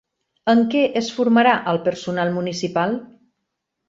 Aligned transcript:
En 0.51 0.61
què 0.69 0.79
es 1.01 1.09
formarà 1.17 1.53
al 1.71 1.79
personal 1.87 2.33
municipal? 2.39 2.97